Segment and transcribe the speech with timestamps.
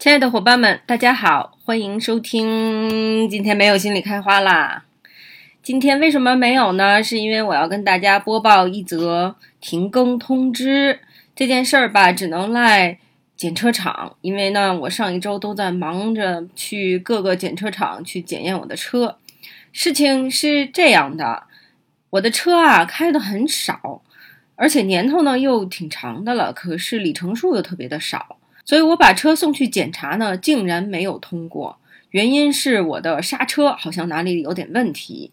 [0.00, 3.28] 亲爱的伙伴们，大家好，欢迎收听。
[3.28, 4.86] 今天没有心理开花啦。
[5.62, 7.02] 今天为什么没有呢？
[7.02, 11.00] 是因为我要跟大家播报一则停更通知。
[11.36, 12.98] 这件事儿吧，只能赖
[13.36, 19.18] 检车厂，因为呢，我上一周都在忙着去各个检车厂去检验我的车。
[19.70, 21.42] 事情是这样的，
[22.08, 24.00] 我的车啊开的很少，
[24.56, 28.38] 而且年头呢又挺长的了，可是里程数又特别的少。
[28.64, 31.78] 所以我把车送去检查呢，竟然没有通过。
[32.10, 35.32] 原因是我的刹车好像哪里有点问题。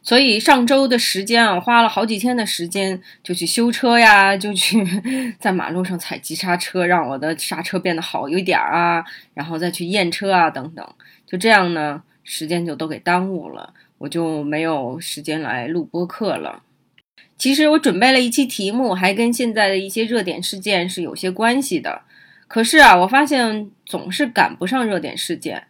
[0.00, 4.82] 所以上周的时间啊，花了好几天的时间，就去修车呀， 就去
[5.38, 10.86] 在马路上踩急刹车，让我的刹车变得好一点啊，然后再去验车啊，等等。
[11.26, 16.62] 就这样呢，时间就都给耽误了，我就没有时间来录播课了。
[17.36, 22.02] 其实我准备了一期题目，还跟现在的一些热点事件是有些关系的。
[22.48, 25.64] 可是啊，我发现总是赶不上热点事件。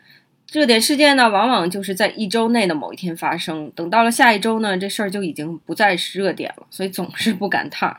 [0.50, 3.70] 热点事件呢，往往就是在一周内的某一天发生。
[3.74, 7.94] 等到了下一周呢，这事儿就已经不再是热点了，所以总是不赶趟。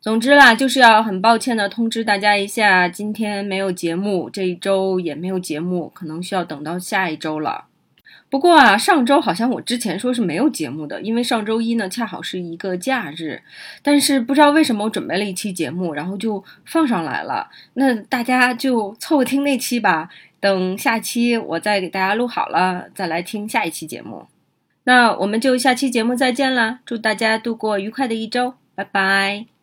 [0.00, 7.64] 总之啦，就是要很抱歉的通知大家一下，今天没有节目，这一周也没有节目，可能需要等到下一周了。
[8.30, 13.40] 不过啊，上周好像我之前说是没有节目的，因为上周一呢恰好是一个假日。
[13.82, 17.48] 但是不知道为什么我准备了一期节目，然后就放上来了。
[17.74, 20.08] 那大家就凑合听那期吧，
[20.40, 24.26] 等下期我再给大家录好了，再来听下一期节目。
[24.84, 29.53] 那我们就下期节目再见了，祝大家度过愉快的一周，拜拜。